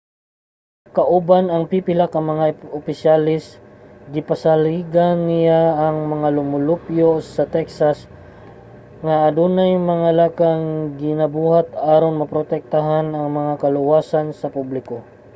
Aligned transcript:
kauban 0.97 1.45
ang 1.49 1.63
pipila 1.71 2.05
ka 2.13 2.19
mga 2.31 2.45
opisyales 2.79 3.45
gipasaligan 4.13 5.17
niya 5.29 5.61
ang 5.85 5.97
mga 6.13 6.27
lumulupyo 6.37 7.09
sa 7.35 7.43
texas 7.55 7.97
nga 9.05 9.15
adunay 9.27 9.71
mga 9.93 10.09
lakang 10.21 10.63
nga 10.71 10.93
ginabuhat 11.01 11.67
aron 11.93 12.19
maprotektahan 12.21 13.07
ang 13.19 13.61
kaluwasan 13.63 14.27
sa 14.39 14.51
publiko 14.57 14.95